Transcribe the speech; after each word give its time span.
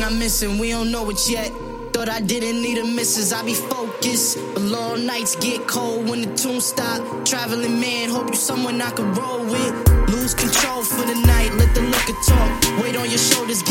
something 0.00 0.14
I'm 0.14 0.18
missing, 0.18 0.58
we 0.58 0.70
don't 0.70 0.90
know 0.90 1.08
it 1.10 1.28
yet. 1.28 1.52
Thought 1.92 2.08
I 2.08 2.20
didn't 2.20 2.62
need 2.62 2.78
a 2.78 2.84
missus, 2.84 3.32
I 3.32 3.44
be 3.44 3.54
focused. 3.54 4.38
But 4.54 4.62
long 4.62 5.06
nights 5.06 5.36
get 5.36 5.66
cold 5.66 6.08
when 6.08 6.22
the 6.22 6.34
tune 6.34 6.60
stop. 6.60 7.00
Traveling 7.24 7.80
man, 7.80 8.10
hope 8.10 8.28
you 8.28 8.36
someone 8.36 8.80
I 8.80 8.90
can 8.90 9.12
roll 9.14 9.44
with. 9.44 9.74
Lose 10.08 10.34
control 10.34 10.82
for 10.82 11.04
the 11.04 11.14
night, 11.26 11.52
let 11.54 11.74
the 11.74 11.82
liquor 11.82 12.18
talk. 12.26 12.82
Weight 12.82 12.96
on 12.96 13.08
your 13.08 13.18
shoulders, 13.18 13.62